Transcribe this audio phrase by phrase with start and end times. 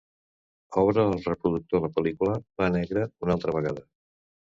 [0.83, 3.85] Obre al reproductor la pel·lícula "Pa negre" una altra vegada.